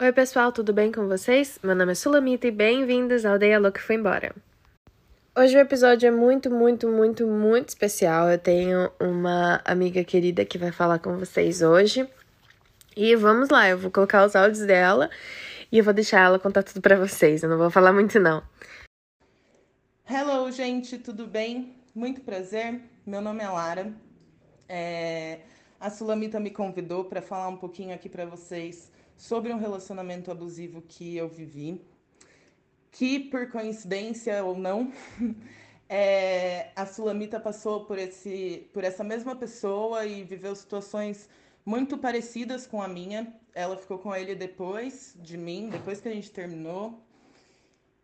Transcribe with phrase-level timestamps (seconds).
[0.00, 1.60] Oi, pessoal, tudo bem com vocês?
[1.62, 4.34] Meu nome é Sulamita e bem-vindos ao Aldeia Louca Foi Embora.
[5.36, 8.28] Hoje o episódio é muito, muito, muito, muito especial.
[8.28, 12.08] Eu tenho uma amiga querida que vai falar com vocês hoje.
[12.96, 15.08] E vamos lá, eu vou colocar os áudios dela
[15.70, 17.44] e eu vou deixar ela contar tudo para vocês.
[17.44, 18.42] Eu não vou falar muito, não.
[20.10, 21.76] Hello, gente, tudo bem?
[21.94, 22.80] Muito prazer.
[23.06, 23.92] Meu nome é Lara.
[24.68, 25.38] É...
[25.78, 28.91] A Sulamita me convidou para falar um pouquinho aqui para vocês
[29.22, 31.80] sobre um relacionamento abusivo que eu vivi,
[32.90, 34.92] que por coincidência ou não,
[35.88, 41.28] é, a Sulamita passou por, esse, por essa mesma pessoa e viveu situações
[41.64, 43.32] muito parecidas com a minha.
[43.54, 47.00] Ela ficou com ele depois de mim, depois que a gente terminou.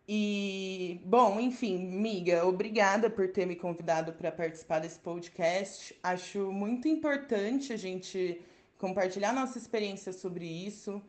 [0.07, 5.93] E, bom, enfim, miga, obrigada por ter me convidado para participar desse podcast.
[6.01, 8.41] Acho muito importante a gente
[8.79, 11.01] compartilhar nossa experiência sobre isso.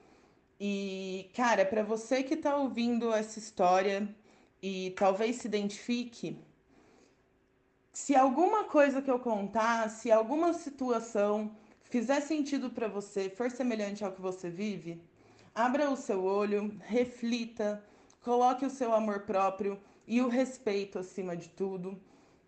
[0.62, 4.06] E, cara, para você que está ouvindo essa história
[4.62, 6.36] e talvez se identifique,
[7.94, 14.04] se alguma coisa que eu contar, se alguma situação fizer sentido para você, for semelhante
[14.04, 15.02] ao que você vive,
[15.54, 17.82] abra o seu olho, reflita,
[18.20, 21.98] coloque o seu amor próprio e o respeito acima de tudo.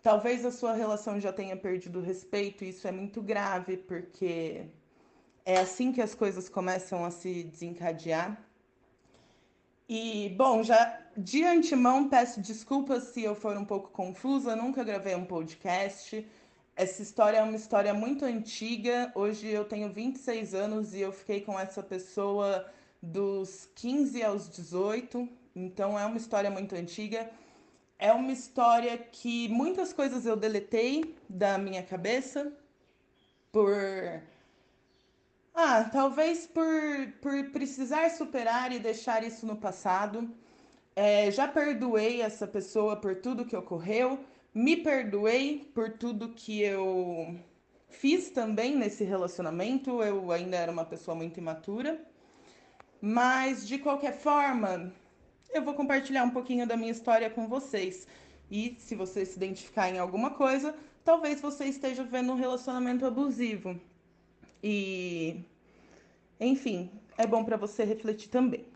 [0.02, 4.66] Talvez a sua relação já tenha perdido o respeito, e isso é muito grave, porque
[5.44, 8.38] é assim que as coisas começam a se desencadear.
[9.88, 15.14] E, bom, já de antemão peço desculpas se eu for um pouco confusa, nunca gravei
[15.14, 16.26] um podcast.
[16.74, 19.12] Essa história é uma história muito antiga.
[19.14, 22.66] Hoje eu tenho 26 anos e eu fiquei com essa pessoa
[23.02, 27.30] dos 15 aos 18, então é uma história muito antiga.
[27.98, 32.52] É uma história que muitas coisas eu deletei da minha cabeça
[33.52, 33.70] por
[35.55, 36.64] ah, talvez por,
[37.20, 40.31] por precisar superar e deixar isso no passado.
[40.94, 44.19] É, já perdoei essa pessoa por tudo que ocorreu,
[44.55, 47.38] me perdoei por tudo que eu
[47.88, 50.03] fiz também nesse relacionamento.
[50.03, 52.00] Eu ainda era uma pessoa muito imatura,
[53.00, 54.93] mas de qualquer forma,
[55.50, 58.06] eu vou compartilhar um pouquinho da minha história com vocês.
[58.50, 60.75] E se você se identificar em alguma coisa,
[61.05, 63.81] talvez você esteja vendo um relacionamento abusivo.
[64.62, 65.43] E,
[66.47, 68.66] enfim, é bom para você refletir também.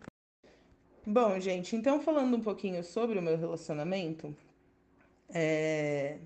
[1.05, 4.35] Bom, gente, então falando um pouquinho sobre o meu relacionamento,
[5.29, 6.17] é...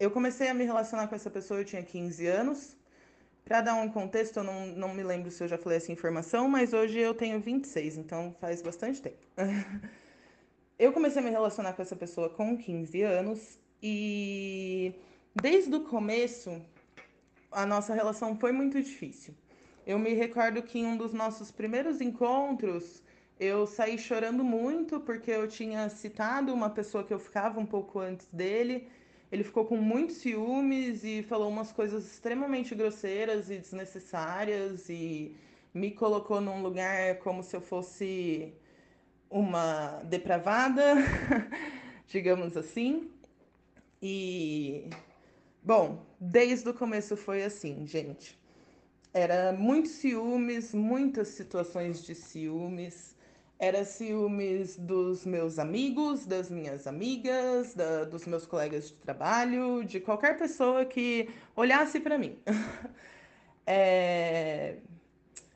[0.00, 2.76] eu comecei a me relacionar com essa pessoa, eu tinha 15 anos.
[3.44, 6.48] Para dar um contexto, eu não, não me lembro se eu já falei essa informação,
[6.48, 9.18] mas hoje eu tenho 26, então faz bastante tempo.
[10.78, 14.94] eu comecei a me relacionar com essa pessoa com 15 anos e
[15.34, 16.58] desde o começo
[17.52, 19.34] a nossa relação foi muito difícil.
[19.86, 23.02] Eu me recordo que em um dos nossos primeiros encontros,
[23.38, 27.98] eu saí chorando muito porque eu tinha citado uma pessoa que eu ficava um pouco
[28.00, 28.88] antes dele.
[29.30, 35.36] Ele ficou com muitos ciúmes e falou umas coisas extremamente grosseiras e desnecessárias e
[35.72, 38.54] me colocou num lugar como se eu fosse
[39.30, 40.94] uma depravada,
[42.08, 43.10] digamos assim.
[44.00, 44.88] E
[45.64, 48.38] Bom, desde o começo foi assim, gente.
[49.14, 53.16] Era muitos ciúmes, muitas situações de ciúmes.
[53.60, 60.00] Era ciúmes dos meus amigos, das minhas amigas, da, dos meus colegas de trabalho, de
[60.00, 62.36] qualquer pessoa que olhasse para mim.
[63.64, 64.78] é...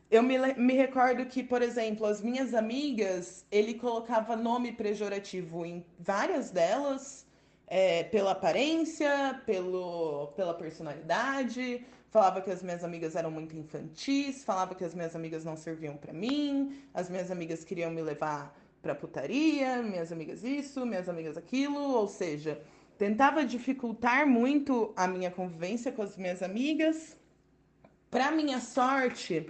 [0.09, 5.85] Eu me, me recordo que, por exemplo, as minhas amigas, ele colocava nome pejorativo em
[5.99, 7.27] várias delas
[7.67, 11.85] é, pela aparência, pelo, pela personalidade.
[12.11, 15.97] Falava que as minhas amigas eram muito infantis, falava que as minhas amigas não serviam
[15.97, 21.37] para mim, as minhas amigas queriam me levar para putaria, minhas amigas isso, minhas amigas
[21.37, 22.63] aquilo, ou seja,
[22.97, 27.17] tentava dificultar muito a minha convivência com as minhas amigas.
[28.11, 29.47] Para minha sorte,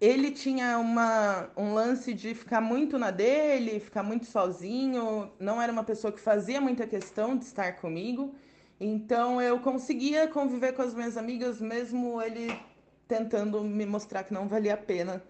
[0.00, 5.72] ele tinha uma, um lance de ficar muito na dele, ficar muito sozinho, não era
[5.72, 8.34] uma pessoa que fazia muita questão de estar comigo.
[8.80, 12.58] Então eu conseguia conviver com as minhas amigas, mesmo ele
[13.06, 15.22] tentando me mostrar que não valia a pena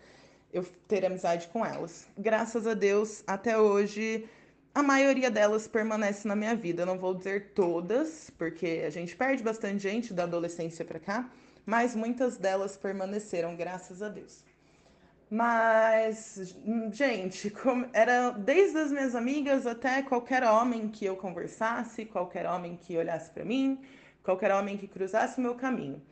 [0.53, 2.07] eu ter amizade com elas.
[2.17, 4.29] Graças a Deus, até hoje,
[4.73, 6.83] a maioria delas permanece na minha vida.
[6.83, 11.29] Eu não vou dizer todas, porque a gente perde bastante gente da adolescência para cá,
[11.67, 14.45] mas muitas delas permaneceram, graças a Deus.
[15.31, 16.57] Mas,
[16.93, 17.53] gente,
[17.93, 23.31] era desde as minhas amigas até qualquer homem que eu conversasse, qualquer homem que olhasse
[23.31, 23.81] para mim,
[24.25, 26.03] qualquer homem que cruzasse o meu caminho.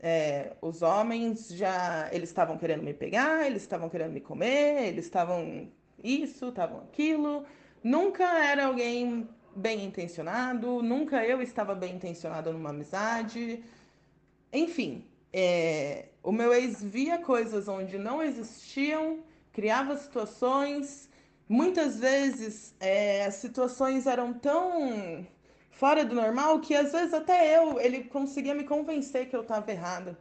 [0.00, 5.04] É, os homens já eles estavam querendo me pegar, eles estavam querendo me comer, eles
[5.04, 5.68] estavam
[6.02, 7.46] isso, estavam aquilo.
[7.82, 13.62] Nunca era alguém bem intencionado, nunca eu estava bem intencionado numa amizade.
[14.52, 19.18] Enfim, é, o meu ex via coisas onde não existiam,
[19.52, 21.08] criava situações.
[21.46, 25.26] Muitas vezes é, as situações eram tão
[25.70, 29.70] fora do normal que às vezes até eu ele conseguia me convencer que eu estava
[29.70, 30.18] errada.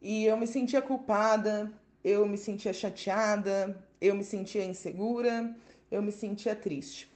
[0.00, 1.70] E eu me sentia culpada,
[2.02, 5.54] eu me sentia chateada, eu me sentia insegura,
[5.90, 7.06] eu me sentia triste.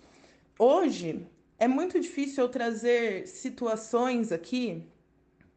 [0.58, 1.26] Hoje
[1.58, 4.86] é muito difícil eu trazer situações aqui,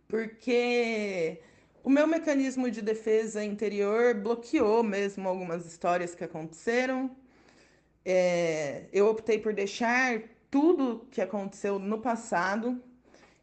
[0.08, 1.42] porque
[1.86, 7.16] o meu mecanismo de defesa interior bloqueou mesmo algumas histórias que aconteceram.
[8.04, 12.82] É, eu optei por deixar tudo que aconteceu no passado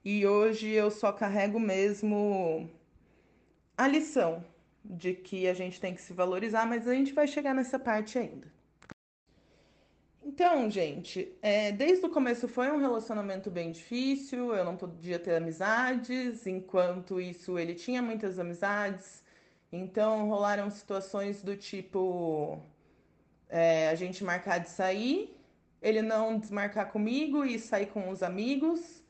[0.04, 2.68] e hoje eu só carrego mesmo
[3.76, 4.44] a lição
[4.84, 8.18] de que a gente tem que se valorizar, mas a gente vai chegar nessa parte
[8.18, 8.52] ainda.
[10.34, 15.34] Então, gente, é, desde o começo foi um relacionamento bem difícil, eu não podia ter
[15.34, 19.22] amizades, enquanto isso ele tinha muitas amizades,
[19.70, 22.58] então rolaram situações do tipo
[23.50, 25.36] é, a gente marcar de sair,
[25.82, 29.02] ele não desmarcar comigo e sair com os amigos.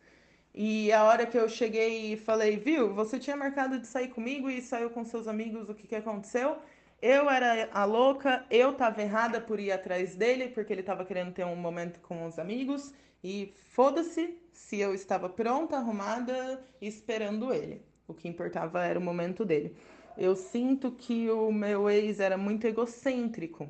[0.52, 4.50] E a hora que eu cheguei e falei, viu, você tinha marcado de sair comigo
[4.50, 6.58] e saiu com seus amigos, o que, que aconteceu?
[7.02, 11.32] Eu era a louca, eu tava errada por ir atrás dele, porque ele tava querendo
[11.32, 12.94] ter um momento com os amigos.
[13.24, 17.84] E foda-se se eu estava pronta, arrumada, esperando ele.
[18.06, 19.76] O que importava era o momento dele.
[20.16, 23.68] Eu sinto que o meu ex era muito egocêntrico.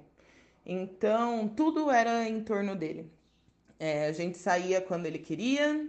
[0.67, 3.11] Então, tudo era em torno dele.
[3.81, 5.88] É, a gente saía quando ele queria,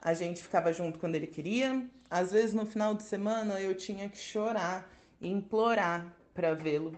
[0.00, 1.86] a gente ficava junto quando ele queria.
[2.08, 4.90] Às vezes, no final de semana, eu tinha que chorar
[5.20, 6.96] implorar para vê-lo.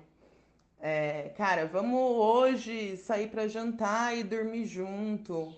[0.79, 5.55] É, cara, vamos hoje sair para jantar e dormir junto.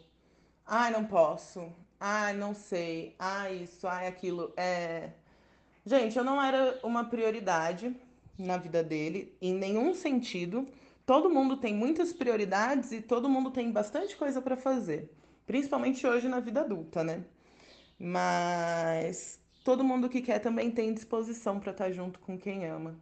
[0.65, 1.73] Ai, não posso.
[1.99, 3.15] Ai, não sei.
[3.19, 4.53] Ai, isso, ai, aquilo.
[4.57, 5.11] É...
[5.85, 7.95] Gente, eu não era uma prioridade
[8.39, 10.69] na vida dele, em nenhum sentido.
[11.05, 15.11] Todo mundo tem muitas prioridades e todo mundo tem bastante coisa para fazer.
[15.47, 17.25] Principalmente hoje na vida adulta, né?
[17.99, 22.97] Mas todo mundo que quer também tem disposição para estar tá junto com quem ama.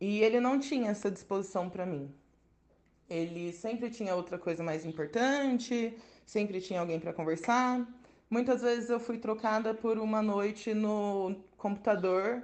[0.00, 2.14] E ele não tinha essa disposição para mim.
[3.08, 5.96] Ele sempre tinha outra coisa mais importante,
[6.26, 7.86] sempre tinha alguém para conversar.
[8.30, 12.42] Muitas vezes eu fui trocada por uma noite no computador,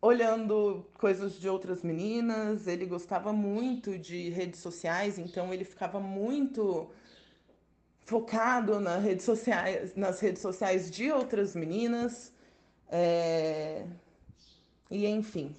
[0.00, 2.66] olhando coisas de outras meninas.
[2.66, 6.90] Ele gostava muito de redes sociais, então ele ficava muito
[8.04, 12.32] focado nas redes sociais, nas redes sociais de outras meninas.
[12.88, 13.86] É...
[14.90, 15.54] E enfim,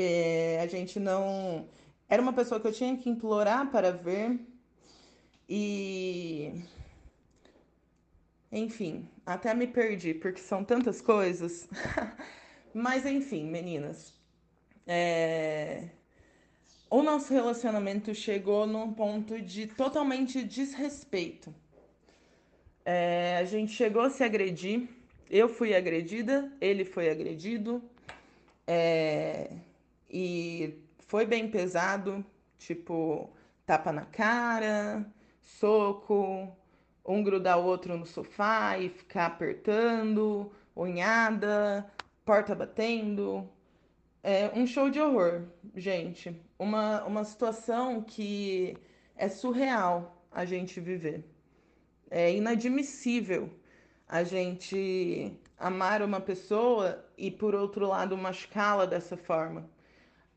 [0.00, 1.68] é, a gente não.
[2.08, 4.38] Era uma pessoa que eu tinha que implorar para ver.
[5.48, 6.52] E.
[8.52, 11.68] Enfim, até me perdi, porque são tantas coisas.
[12.74, 14.12] Mas enfim, meninas.
[14.86, 15.88] É...
[16.88, 21.54] O nosso relacionamento chegou num ponto de totalmente desrespeito.
[22.84, 23.38] É...
[23.38, 24.88] A gente chegou a se agredir.
[25.28, 27.82] Eu fui agredida, ele foi agredido.
[28.66, 29.50] É...
[30.10, 32.24] E foi bem pesado,
[32.58, 33.30] tipo,
[33.64, 35.06] tapa na cara,
[35.42, 36.48] soco,
[37.04, 41.88] um grudar o outro no sofá e ficar apertando, unhada,
[42.24, 43.48] porta batendo.
[44.22, 45.44] É um show de horror,
[45.76, 46.40] gente.
[46.58, 48.76] Uma, uma situação que
[49.16, 51.24] é surreal a gente viver.
[52.10, 53.50] É inadmissível
[54.08, 59.68] a gente amar uma pessoa e, por outro lado, machucá-la dessa forma.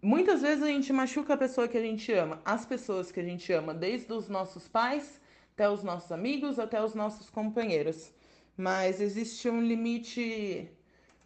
[0.05, 3.23] Muitas vezes a gente machuca a pessoa que a gente ama, as pessoas que a
[3.23, 5.21] gente ama, desde os nossos pais
[5.53, 8.11] até os nossos amigos, até os nossos companheiros.
[8.57, 10.69] Mas existe um limite,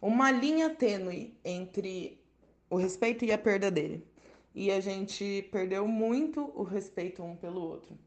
[0.00, 2.22] uma linha tênue entre
[2.70, 4.06] o respeito e a perda dele.
[4.54, 7.98] E a gente perdeu muito o respeito um pelo outro.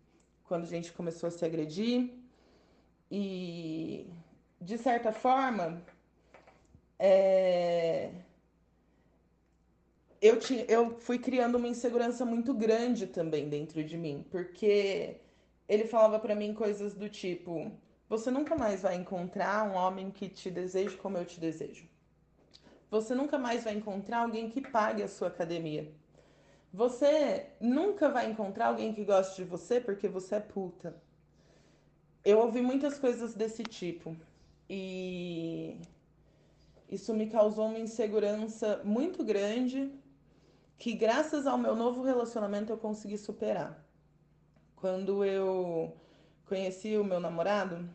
[0.45, 2.11] Quando a gente começou a se agredir.
[3.11, 4.07] E,
[4.61, 5.83] de certa forma,
[6.97, 8.11] é
[10.21, 15.19] eu, tinha, eu fui criando uma insegurança muito grande também dentro de mim, porque
[15.67, 17.71] ele falava para mim coisas do tipo:
[18.07, 21.89] você nunca mais vai encontrar um homem que te deseje como eu te desejo.
[22.89, 25.91] Você nunca mais vai encontrar alguém que pague a sua academia.
[26.73, 31.01] Você nunca vai encontrar alguém que goste de você porque você é puta.
[32.23, 34.15] Eu ouvi muitas coisas desse tipo.
[34.69, 35.77] E
[36.89, 39.91] isso me causou uma insegurança muito grande
[40.81, 43.85] que graças ao meu novo relacionamento eu consegui superar.
[44.75, 45.95] Quando eu
[46.47, 47.88] conheci o meu namorado,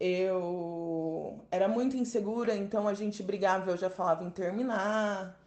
[0.00, 5.38] eu era muito insegura, então a gente brigava, eu já falava em terminar,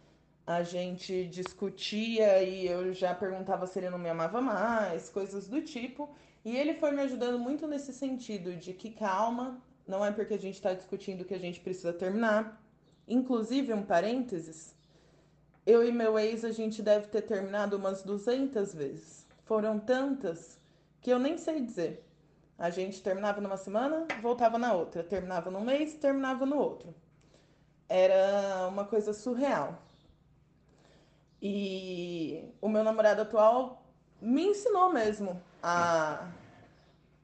[0.46, 5.60] a gente discutia e eu já perguntava se ele não me amava mais, coisas do
[5.60, 6.08] tipo.
[6.44, 10.38] E ele foi me ajudando muito nesse sentido de que calma, não é porque a
[10.38, 12.62] gente está discutindo que a gente precisa terminar.
[13.08, 14.75] Inclusive, um parênteses,
[15.66, 19.26] eu e meu ex a gente deve ter terminado umas 200 vezes.
[19.44, 20.60] Foram tantas
[21.00, 22.06] que eu nem sei dizer.
[22.56, 26.94] A gente terminava numa semana, voltava na outra, terminava num mês, terminava no outro.
[27.88, 29.82] Era uma coisa surreal.
[31.42, 33.82] E o meu namorado atual
[34.20, 36.28] me ensinou mesmo a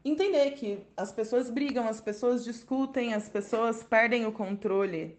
[0.04, 5.18] entender que as pessoas brigam, as pessoas discutem, as pessoas perdem o controle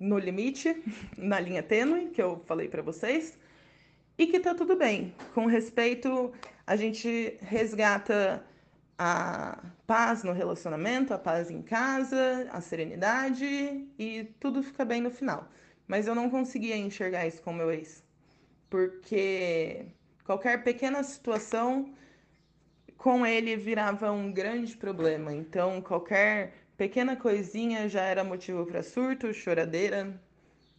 [0.00, 0.82] no limite,
[1.16, 3.38] na linha tênue que eu falei para vocês,
[4.18, 5.14] e que tá tudo bem.
[5.34, 6.32] Com respeito,
[6.66, 8.44] a gente resgata
[8.98, 15.10] a paz no relacionamento, a paz em casa, a serenidade e tudo fica bem no
[15.10, 15.48] final.
[15.86, 18.02] Mas eu não conseguia enxergar isso com meu ex
[18.70, 19.86] porque
[20.24, 21.92] qualquer pequena situação
[22.96, 25.34] com ele virava um grande problema.
[25.34, 30.18] Então, qualquer pequena coisinha já era motivo para surto, choradeira,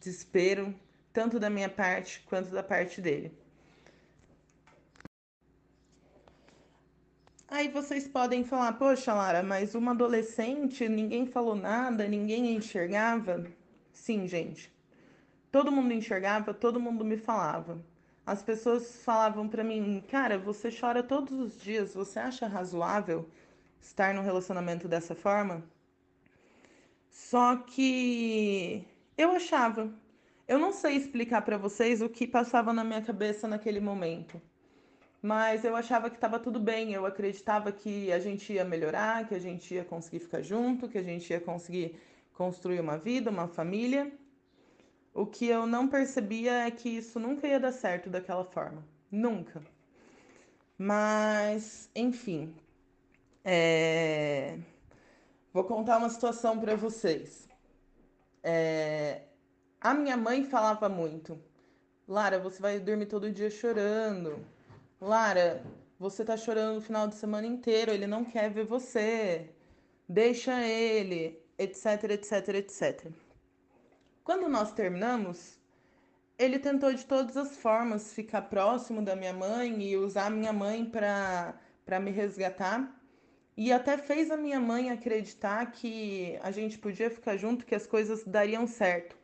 [0.00, 0.74] desespero,
[1.12, 3.32] tanto da minha parte quanto da parte dele.
[7.46, 13.46] Aí vocês podem falar, poxa, Lara, mas uma adolescente, ninguém falou nada, ninguém enxergava.
[13.92, 14.72] Sim, gente.
[15.52, 17.80] Todo mundo enxergava, todo mundo me falava.
[18.26, 23.30] As pessoas falavam para mim, cara, você chora todos os dias, você acha razoável
[23.80, 25.62] estar num relacionamento dessa forma?
[27.12, 28.84] Só que
[29.18, 29.92] eu achava.
[30.48, 34.40] Eu não sei explicar para vocês o que passava na minha cabeça naquele momento.
[35.20, 39.34] Mas eu achava que estava tudo bem, eu acreditava que a gente ia melhorar, que
[39.34, 41.96] a gente ia conseguir ficar junto, que a gente ia conseguir
[42.32, 44.10] construir uma vida, uma família.
[45.14, 48.82] O que eu não percebia é que isso nunca ia dar certo daquela forma.
[49.10, 49.62] Nunca.
[50.78, 52.54] Mas, enfim.
[53.44, 54.58] É...
[55.52, 57.48] Vou contar uma situação para vocês.
[58.42, 59.22] É...
[59.80, 61.38] A minha mãe falava muito:
[62.08, 64.44] Lara, você vai dormir todo dia chorando.
[65.00, 65.62] Lara,
[65.98, 69.50] você tá chorando o final de semana inteiro, ele não quer ver você.
[70.08, 73.12] Deixa ele, etc, etc, etc.
[74.24, 75.58] Quando nós terminamos,
[76.38, 80.52] ele tentou de todas as formas ficar próximo da minha mãe e usar a minha
[80.52, 83.01] mãe para me resgatar.
[83.56, 87.86] E até fez a minha mãe acreditar que a gente podia ficar junto, que as
[87.86, 89.16] coisas dariam certo.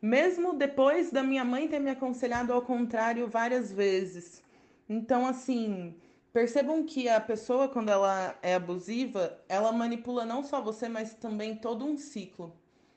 [0.00, 4.42] Mesmo depois da minha mãe ter me aconselhado ao contrário várias vezes.
[4.88, 5.96] Então, assim,
[6.32, 11.56] percebam que a pessoa, quando ela é abusiva, ela manipula não só você, mas também
[11.56, 12.54] todo um ciclo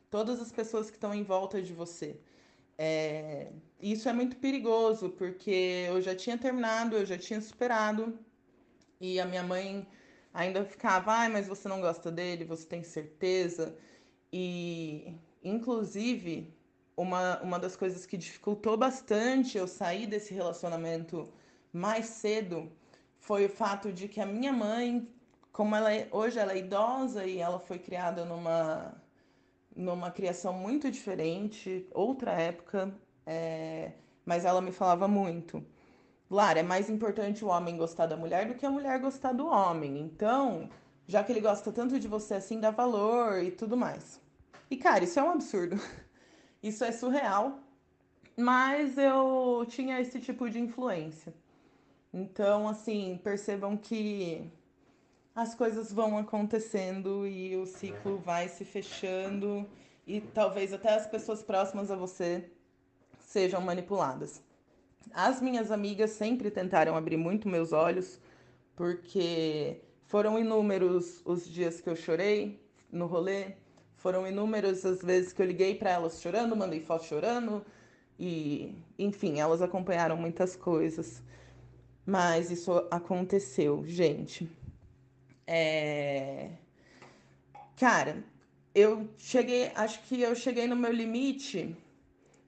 [0.10, 2.20] todas as pessoas que estão em volta de você.
[2.78, 3.52] É,
[3.82, 8.18] isso é muito perigoso, porque eu já tinha terminado, eu já tinha superado,
[9.00, 9.88] e a minha mãe
[10.38, 13.76] ainda ficava, ai, mas você não gosta dele, você tem certeza?
[14.32, 16.54] E, inclusive,
[16.96, 21.28] uma, uma das coisas que dificultou bastante eu sair desse relacionamento
[21.74, 22.72] mais cedo
[23.20, 25.08] foi o fato de que a minha mãe,
[25.52, 28.96] como ela é, hoje ela é idosa e ela foi criada numa
[29.76, 32.92] numa criação muito diferente, outra época,
[33.26, 33.94] é...
[34.26, 35.64] mas ela me falava muito.
[36.30, 39.48] Lara, é mais importante o homem gostar da mulher do que a mulher gostar do
[39.48, 40.00] homem.
[40.00, 40.70] Então,
[41.08, 44.20] já que ele gosta tanto de você assim, dá valor e tudo mais.
[44.70, 45.80] E, cara, isso é um absurdo.
[46.62, 47.60] Isso é surreal.
[48.36, 51.34] Mas eu tinha esse tipo de influência.
[52.14, 54.52] Então, assim, percebam que
[55.36, 59.68] as coisas vão acontecendo e o ciclo vai se fechando
[60.06, 62.50] e talvez até as pessoas próximas a você
[63.20, 64.42] sejam manipuladas.
[65.14, 68.20] As minhas amigas sempre tentaram abrir muito meus olhos,
[68.76, 72.62] porque foram inúmeros os dias que eu chorei
[72.92, 73.54] no rolê,
[73.96, 77.66] foram inúmeras as vezes que eu liguei para elas chorando, mandei foto chorando
[78.20, 81.22] e, enfim, elas acompanharam muitas coisas.
[82.06, 84.50] Mas isso aconteceu, gente.
[85.46, 86.52] É...
[87.76, 88.24] Cara,
[88.74, 91.76] eu cheguei, acho que eu cheguei no meu limite,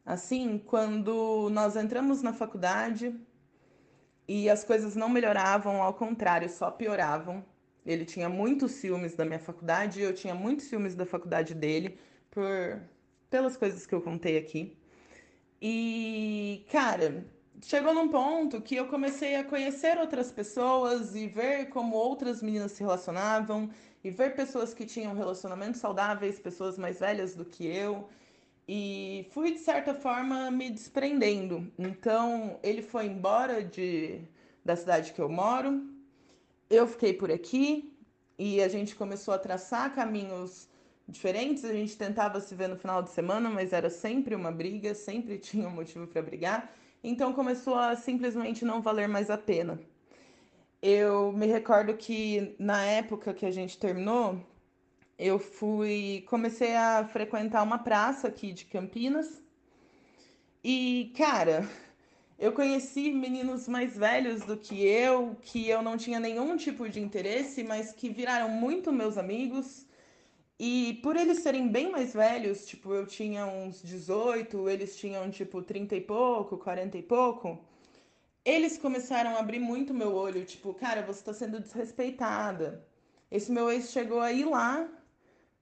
[0.09, 3.15] assim, quando nós entramos na faculdade
[4.27, 7.45] e as coisas não melhoravam, ao contrário, só pioravam.
[7.85, 11.99] Ele tinha muitos ciúmes da minha faculdade e eu tinha muitos ciúmes da faculdade dele
[12.31, 12.81] por
[13.29, 14.75] pelas coisas que eu contei aqui.
[15.61, 17.23] E, cara,
[17.61, 22.71] chegou num ponto que eu comecei a conhecer outras pessoas e ver como outras meninas
[22.71, 23.69] se relacionavam
[24.03, 28.09] e ver pessoas que tinham relacionamentos saudáveis, pessoas mais velhas do que eu.
[28.71, 31.71] E fui, de certa forma, me desprendendo.
[31.75, 34.21] Então, ele foi embora de,
[34.63, 35.89] da cidade que eu moro,
[36.69, 37.97] eu fiquei por aqui
[38.37, 40.69] e a gente começou a traçar caminhos
[41.07, 41.65] diferentes.
[41.65, 45.39] A gente tentava se ver no final de semana, mas era sempre uma briga, sempre
[45.49, 46.71] tinha um motivo para brigar.
[47.03, 49.79] Então começou a simplesmente não valer mais a pena.
[50.79, 54.39] Eu me recordo que na época que a gente terminou,
[55.19, 59.43] eu fui, comecei a frequentar uma praça aqui de Campinas.
[60.63, 61.67] E, cara,
[62.39, 67.01] eu conheci meninos mais velhos do que eu, que eu não tinha nenhum tipo de
[67.01, 69.85] interesse, mas que viraram muito meus amigos.
[70.57, 75.61] E por eles serem bem mais velhos, tipo, eu tinha uns 18, eles tinham tipo
[75.61, 77.59] 30 e pouco, 40 e pouco,
[78.45, 82.85] eles começaram a abrir muito meu olho, tipo, cara, você tá sendo desrespeitada.
[83.29, 84.89] Esse meu ex chegou a ir lá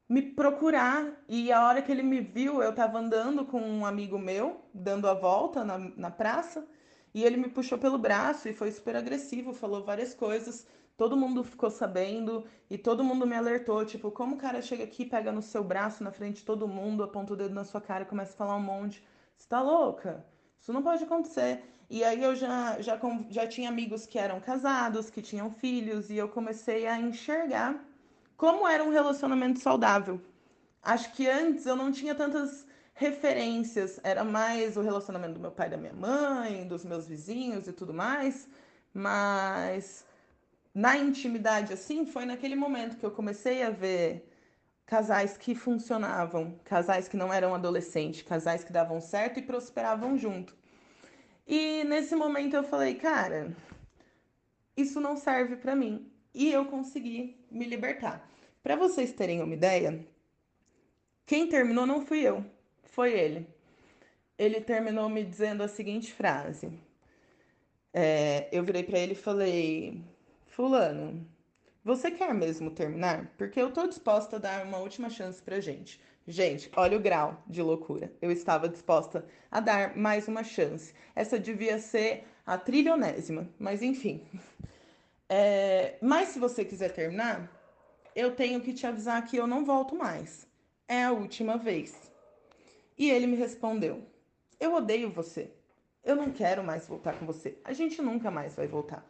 [0.09, 4.17] me procurar e a hora que ele me viu, eu tava andando com um amigo
[4.17, 6.65] meu, dando a volta na, na praça,
[7.13, 10.67] e ele me puxou pelo braço e foi super agressivo, falou várias coisas.
[10.95, 15.05] Todo mundo ficou sabendo e todo mundo me alertou, tipo, como o cara chega aqui,
[15.05, 18.03] pega no seu braço na frente de todo mundo, aponta o dedo na sua cara
[18.03, 19.03] e começa a falar um monte.
[19.37, 20.25] Você tá louca?
[20.59, 21.63] Isso não pode acontecer.
[21.89, 22.99] E aí eu já, já,
[23.29, 27.86] já tinha amigos que eram casados, que tinham filhos, e eu comecei a enxergar
[28.37, 30.21] como era um relacionamento saudável.
[30.81, 35.69] Acho que antes eu não tinha tantas referências, era mais o relacionamento do meu pai
[35.69, 38.47] da minha mãe, dos meus vizinhos e tudo mais,
[38.93, 40.05] mas
[40.73, 44.31] na intimidade assim, foi naquele momento que eu comecei a ver
[44.85, 50.55] casais que funcionavam, casais que não eram adolescentes, casais que davam certo e prosperavam junto.
[51.45, 53.55] E nesse momento eu falei, cara,
[54.75, 56.11] isso não serve para mim.
[56.33, 58.29] E eu consegui me libertar.
[58.63, 60.05] Para vocês terem uma ideia,
[61.25, 62.43] quem terminou não fui eu,
[62.83, 63.47] foi ele.
[64.37, 66.71] Ele terminou me dizendo a seguinte frase.
[67.93, 70.01] É, eu virei para ele e falei:
[70.45, 71.25] Fulano,
[71.83, 73.33] você quer mesmo terminar?
[73.37, 75.99] Porque eu tô disposta a dar uma última chance pra gente.
[76.27, 78.11] Gente, olha o grau de loucura.
[78.21, 80.93] Eu estava disposta a dar mais uma chance.
[81.15, 84.21] Essa devia ser a trilionésima, mas enfim.
[85.29, 87.51] É, mas se você quiser terminar,
[88.15, 90.47] eu tenho que te avisar que eu não volto mais.
[90.87, 92.11] É a última vez.
[92.97, 94.03] E ele me respondeu:
[94.59, 95.51] Eu odeio você.
[96.03, 97.57] Eu não quero mais voltar com você.
[97.63, 99.05] A gente nunca mais vai voltar.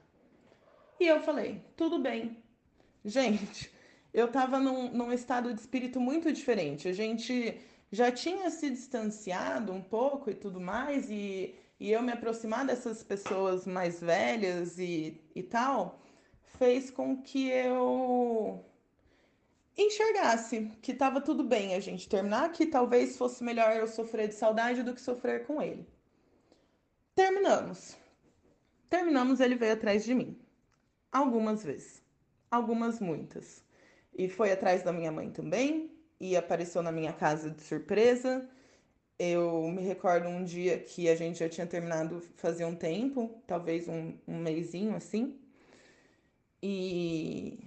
[0.99, 2.37] E eu falei: Tudo bem.
[3.05, 3.71] Gente,
[4.13, 6.87] eu tava num, num estado de espírito muito diferente.
[6.89, 7.57] A gente
[7.91, 13.03] já tinha se distanciado um pouco e tudo mais, e, e eu me aproximar dessas
[13.03, 15.99] pessoas mais velhas e, e tal,
[16.57, 18.63] fez com que eu
[19.77, 24.33] enxergasse que tava tudo bem a gente terminar, que talvez fosse melhor eu sofrer de
[24.33, 25.87] saudade do que sofrer com ele.
[27.15, 27.95] Terminamos.
[28.89, 30.39] Terminamos, ele veio atrás de mim.
[31.11, 32.03] Algumas vezes.
[32.49, 33.65] Algumas muitas
[34.17, 38.49] e foi atrás da minha mãe também e apareceu na minha casa de surpresa.
[39.19, 43.87] Eu me recordo um dia que a gente já tinha terminado fazia um tempo, talvez
[43.87, 45.39] um, um mêsinho assim.
[46.61, 47.59] E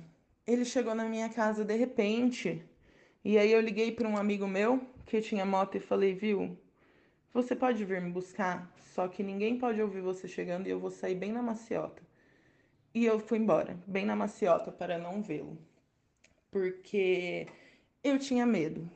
[0.46, 2.62] ele chegou na minha casa de repente.
[3.24, 6.58] E aí eu liguei para um amigo meu que tinha moto e falei, viu?
[7.32, 10.90] Você pode vir me buscar, só que ninguém pode ouvir você chegando e eu vou
[10.90, 12.02] sair bem na maciota.
[12.94, 15.56] E eu fui embora, bem na maciota, para não vê-lo
[16.50, 17.46] porque
[18.02, 18.90] eu tinha medo.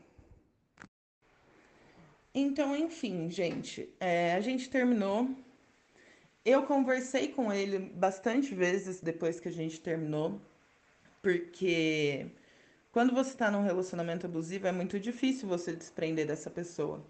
[2.34, 5.30] Então, enfim, gente, é, a gente terminou.
[6.44, 10.38] Eu conversei com ele bastante vezes depois que a gente terminou,
[11.22, 12.26] porque
[12.92, 17.02] quando você está num relacionamento abusivo é muito difícil você desprender dessa pessoa.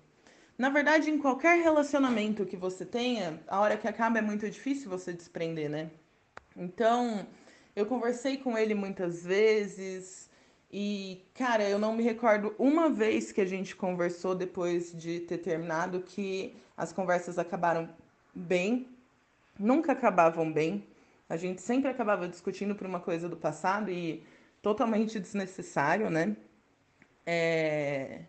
[0.56, 4.88] Na verdade, em qualquer relacionamento que você tenha, a hora que acaba é muito difícil
[4.88, 5.90] você desprender, né?
[6.56, 7.26] Então,
[7.74, 10.30] eu conversei com ele muitas vezes,
[10.72, 15.38] e, cara, eu não me recordo uma vez que a gente conversou depois de ter
[15.38, 17.88] terminado que as conversas acabaram
[18.32, 18.93] bem,
[19.58, 20.86] nunca acabavam bem.
[21.28, 24.24] A gente sempre acabava discutindo por uma coisa do passado e
[24.62, 26.36] totalmente desnecessário, né?
[27.26, 28.24] É...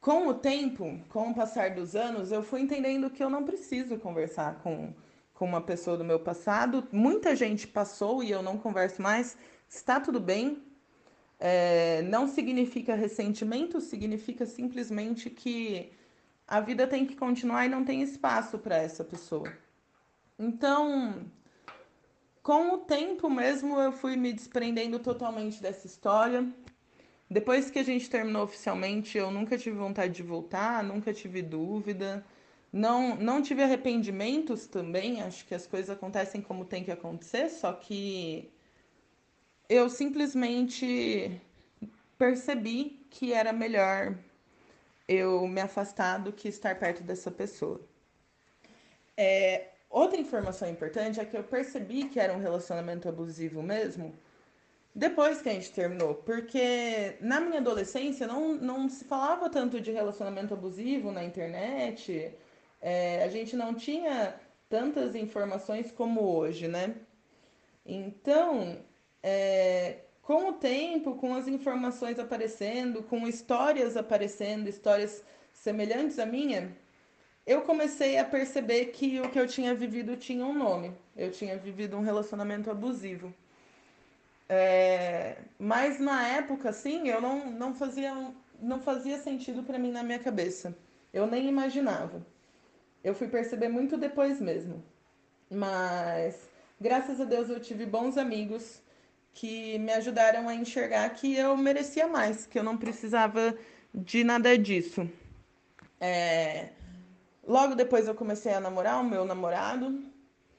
[0.00, 3.98] Com o tempo, com o passar dos anos, eu fui entendendo que eu não preciso
[3.98, 4.94] conversar com,
[5.34, 6.88] com uma pessoa do meu passado.
[6.90, 9.36] Muita gente passou e eu não converso mais.
[9.68, 10.62] Está tudo bem,
[11.38, 15.92] é, não significa ressentimento, significa simplesmente que
[16.46, 19.50] a vida tem que continuar e não tem espaço para essa pessoa.
[20.42, 21.26] Então,
[22.42, 26.48] com o tempo mesmo, eu fui me desprendendo totalmente dessa história.
[27.28, 32.24] Depois que a gente terminou oficialmente, eu nunca tive vontade de voltar, nunca tive dúvida.
[32.72, 37.74] Não, não tive arrependimentos também, acho que as coisas acontecem como tem que acontecer, só
[37.74, 38.50] que
[39.68, 41.38] eu simplesmente
[42.16, 44.16] percebi que era melhor
[45.06, 47.80] eu me afastar do que estar perto dessa pessoa.
[49.16, 54.14] É, outra informação importante é que eu percebi que era um relacionamento abusivo mesmo
[54.94, 59.92] depois que a gente terminou, porque na minha adolescência não, não se falava tanto de
[59.92, 62.34] relacionamento abusivo na internet,
[62.80, 64.34] é, a gente não tinha
[64.68, 66.94] tantas informações como hoje, né?
[67.86, 68.78] Então,
[69.22, 76.76] é, com o tempo, com as informações aparecendo, com histórias aparecendo, histórias semelhantes à minha,
[77.46, 80.92] eu comecei a perceber que o que eu tinha vivido tinha um nome.
[81.16, 83.32] Eu tinha vivido um relacionamento abusivo.
[84.48, 88.12] É, mas na época, assim, eu não, não fazia
[88.60, 90.76] não fazia sentido para mim na minha cabeça.
[91.12, 92.24] Eu nem imaginava.
[93.02, 94.82] Eu fui perceber muito depois mesmo.
[95.50, 96.48] Mas
[96.80, 98.80] graças a Deus eu tive bons amigos
[99.32, 103.56] que me ajudaram a enxergar que eu merecia mais, que eu não precisava
[103.94, 105.08] de nada disso.
[106.00, 106.70] É...
[107.50, 110.00] Logo depois eu comecei a namorar o meu namorado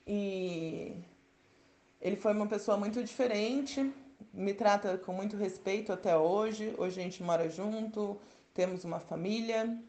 [0.05, 0.93] e
[2.01, 3.93] ele foi uma pessoa muito diferente,
[4.33, 6.75] me trata com muito respeito até hoje.
[6.77, 8.19] Hoje a gente mora junto,
[8.53, 9.79] temos uma família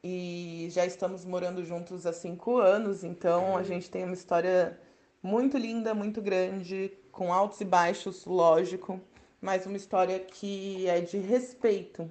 [0.00, 4.78] e já estamos morando juntos há cinco anos, então a gente tem uma história
[5.20, 9.00] muito linda, muito grande, com altos e baixos, lógico,
[9.40, 12.08] mas uma história que é de respeito,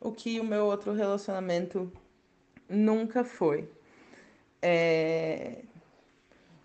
[0.00, 1.92] o que o meu outro relacionamento
[2.68, 3.68] nunca foi.
[4.60, 5.62] É...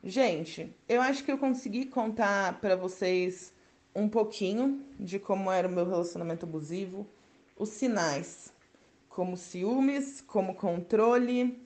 [0.04, 3.54] Gente, eu acho que eu consegui contar para vocês
[3.96, 7.08] um pouquinho de como era o meu relacionamento abusivo,
[7.56, 8.52] os sinais,
[9.10, 11.62] como ciúmes, como controle,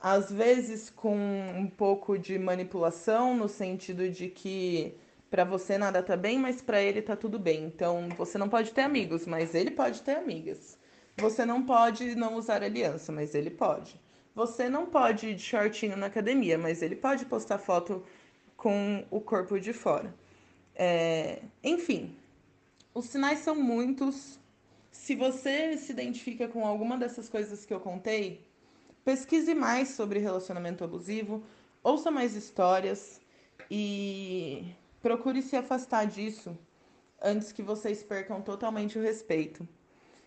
[0.00, 4.94] às vezes com um pouco de manipulação, no sentido de que
[5.30, 7.64] para você nada tá bem, mas para ele tá tudo bem.
[7.64, 10.76] Então, você não pode ter amigos, mas ele pode ter amigas.
[11.20, 14.00] Você não pode não usar aliança, mas ele pode.
[14.34, 18.02] Você não pode ir de shortinho na academia, mas ele pode postar foto
[18.56, 20.14] com o corpo de fora.
[20.74, 21.42] É...
[21.62, 22.16] Enfim,
[22.94, 24.38] os sinais são muitos.
[24.90, 28.44] Se você se identifica com alguma dessas coisas que eu contei,
[29.04, 31.42] pesquise mais sobre relacionamento abusivo,
[31.82, 33.20] ouça mais histórias
[33.70, 34.64] e
[35.02, 36.56] procure se afastar disso
[37.22, 39.68] antes que vocês percam totalmente o respeito.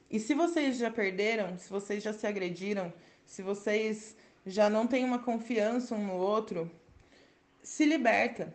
[0.09, 2.93] E se vocês já perderam, se vocês já se agrediram,
[3.25, 6.69] se vocês já não têm uma confiança um no outro,
[7.61, 8.53] se liberta.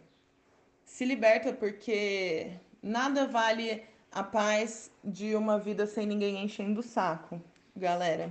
[0.85, 7.41] Se liberta porque nada vale a paz de uma vida sem ninguém enchendo o saco,
[7.77, 8.31] galera.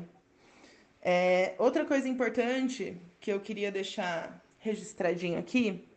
[1.02, 5.88] É, outra coisa importante que eu queria deixar registradinho aqui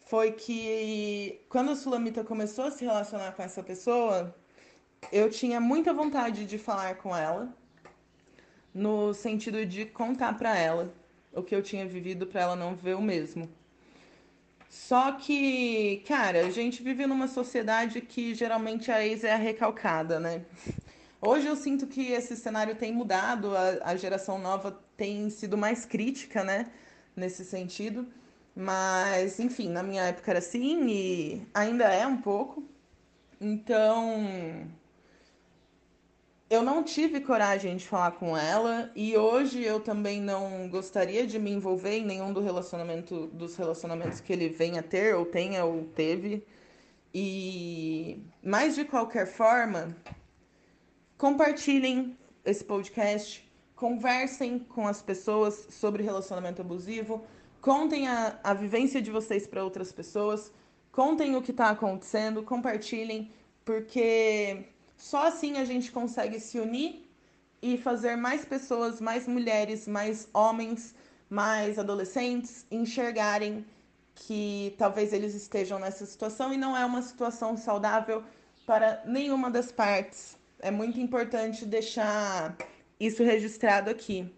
[0.00, 4.34] foi que quando a Sulamita começou a se relacionar com essa pessoa,
[5.10, 7.54] eu tinha muita vontade de falar com ela,
[8.74, 10.92] no sentido de contar para ela
[11.32, 13.48] o que eu tinha vivido para ela não ver o mesmo.
[14.68, 20.18] Só que, cara, a gente vive numa sociedade que geralmente a ex é a recalcada,
[20.18, 20.44] né?
[21.20, 25.84] Hoje eu sinto que esse cenário tem mudado, a, a geração nova tem sido mais
[25.84, 26.70] crítica, né?
[27.14, 28.08] Nesse sentido.
[28.56, 32.64] Mas, enfim, na minha época era assim e ainda é um pouco.
[33.40, 34.66] Então,
[36.52, 41.38] eu não tive coragem de falar com ela e hoje eu também não gostaria de
[41.38, 45.64] me envolver em nenhum do relacionamento dos relacionamentos que ele venha a ter ou tenha
[45.64, 46.46] ou teve.
[47.14, 49.96] E mas de qualquer forma,
[51.16, 57.24] compartilhem esse podcast, conversem com as pessoas sobre relacionamento abusivo,
[57.62, 60.52] contem a, a vivência de vocês para outras pessoas,
[60.90, 63.32] contem o que está acontecendo, compartilhem,
[63.64, 64.66] porque
[65.02, 67.04] só assim a gente consegue se unir
[67.60, 70.94] e fazer mais pessoas, mais mulheres, mais homens,
[71.28, 73.66] mais adolescentes enxergarem
[74.14, 78.22] que talvez eles estejam nessa situação e não é uma situação saudável
[78.64, 80.38] para nenhuma das partes.
[80.60, 82.56] É muito importante deixar
[83.00, 84.32] isso registrado aqui.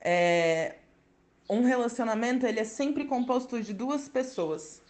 [0.00, 0.76] É,
[1.50, 4.80] um relacionamento ele é sempre composto de duas pessoas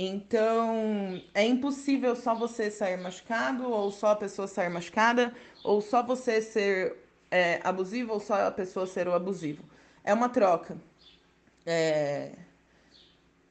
[0.00, 5.34] Então, é impossível só você sair machucado, ou só a pessoa sair machucada,
[5.64, 6.96] ou só você ser
[7.28, 9.64] é, abusivo, ou só a pessoa ser o abusivo.
[10.04, 10.78] É uma troca.
[11.66, 12.30] É...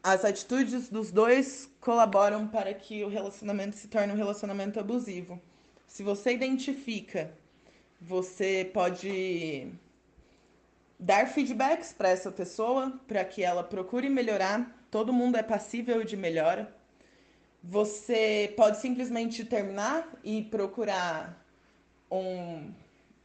[0.01, 5.41] As atitudes dos dois colaboram para que o relacionamento se torne um relacionamento abusivo.
[5.85, 7.29] Se você identifica,
[7.99, 9.69] você pode
[10.97, 14.76] dar feedbacks para essa pessoa, para que ela procure melhorar.
[14.89, 16.73] Todo mundo é passível de melhora.
[17.63, 21.45] Você pode simplesmente terminar e procurar
[22.09, 22.71] um,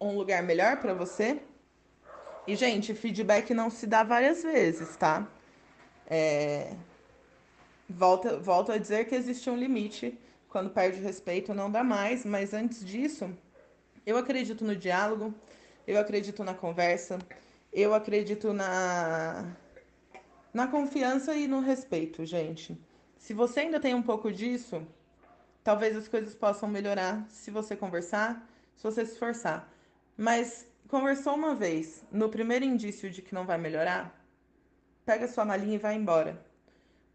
[0.00, 1.40] um lugar melhor para você.
[2.46, 5.28] E, gente, feedback não se dá várias vezes, tá?
[6.08, 6.74] É...
[7.88, 10.18] Volto, volto a dizer que existe um limite.
[10.48, 12.24] Quando perde o respeito, não dá mais.
[12.24, 13.30] Mas antes disso,
[14.04, 15.32] eu acredito no diálogo,
[15.86, 17.18] eu acredito na conversa,
[17.72, 19.54] eu acredito na,
[20.52, 22.78] na confiança e no respeito, gente.
[23.16, 24.86] Se você ainda tem um pouco disso,
[25.64, 29.72] talvez as coisas possam melhorar se você conversar, se você se esforçar.
[30.16, 34.14] Mas conversou uma vez, no primeiro indício de que não vai melhorar,
[35.06, 36.44] pega sua malinha e vai embora.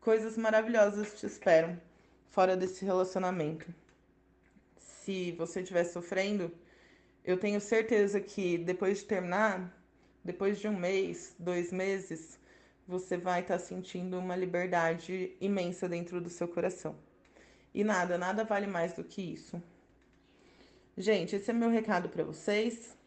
[0.02, 1.80] Coisas maravilhosas te esperam
[2.26, 3.68] fora desse relacionamento.
[4.78, 6.52] Se você estiver sofrendo,
[7.24, 9.72] eu tenho certeza que depois de terminar,
[10.24, 12.37] depois de um mês, dois meses,
[12.88, 16.96] você vai estar tá sentindo uma liberdade imensa dentro do seu coração.
[17.74, 19.62] E nada, nada vale mais do que isso.
[20.98, 22.98] Gente, esse é meu recado para vocês.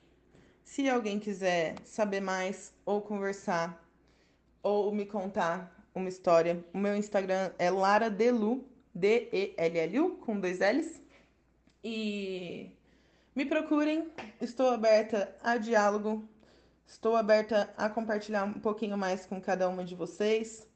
[0.62, 3.82] Se alguém quiser saber mais ou conversar
[4.62, 8.64] ou me contar uma história, o meu Instagram é Lara Delu,
[8.94, 11.02] D-E-L-L-U, com dois L's.
[11.82, 12.70] E
[13.34, 14.08] me procurem,
[14.40, 16.28] estou aberta a diálogo,
[16.90, 20.66] Estou aberta a compartilhar um pouquinho mais com cada uma de vocês.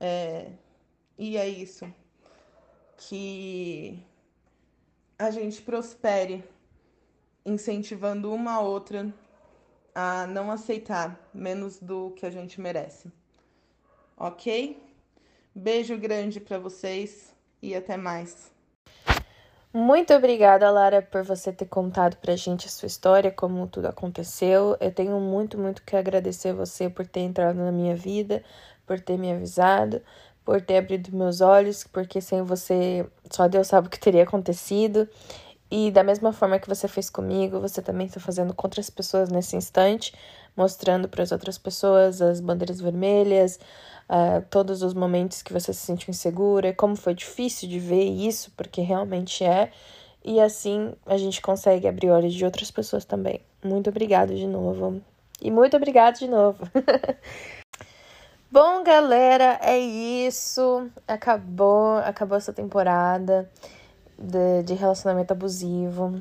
[0.00, 0.50] É,
[1.18, 1.86] e é isso.
[2.96, 4.02] Que
[5.18, 6.42] a gente prospere,
[7.44, 9.14] incentivando uma a outra
[9.94, 13.12] a não aceitar menos do que a gente merece.
[14.16, 14.82] Ok?
[15.54, 18.50] Beijo grande para vocês e até mais.
[19.72, 24.76] Muito obrigada, Lara, por você ter contado pra gente a sua história, como tudo aconteceu.
[24.80, 28.42] Eu tenho muito, muito que agradecer você por ter entrado na minha vida,
[28.86, 30.00] por ter me avisado,
[30.44, 35.06] por ter abrido meus olhos, porque sem você só Deus sabe o que teria acontecido.
[35.70, 39.28] E da mesma forma que você fez comigo, você também está fazendo com outras pessoas
[39.28, 40.14] nesse instante,
[40.58, 43.60] mostrando para as outras pessoas as bandeiras vermelhas,
[44.10, 48.50] uh, todos os momentos que você se sentiu insegura, como foi difícil de ver isso,
[48.56, 49.70] porque realmente é.
[50.24, 53.40] E assim a gente consegue abrir olhos de outras pessoas também.
[53.64, 55.00] Muito obrigada de novo.
[55.40, 56.68] E muito obrigada de novo.
[58.50, 60.90] Bom, galera, é isso.
[61.06, 63.48] Acabou, acabou essa temporada
[64.18, 66.20] de, de relacionamento abusivo.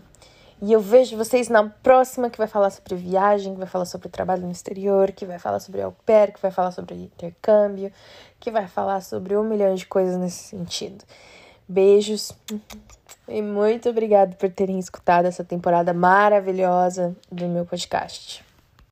[0.59, 4.09] E eu vejo vocês na próxima que vai falar sobre viagem, que vai falar sobre
[4.09, 7.91] trabalho no exterior, que vai falar sobre au pair, que vai falar sobre intercâmbio,
[8.39, 11.05] que vai falar sobre um milhão de coisas nesse sentido.
[11.69, 12.31] Beijos
[13.27, 18.46] e muito obrigado por terem escutado essa temporada maravilhosa do meu podcast.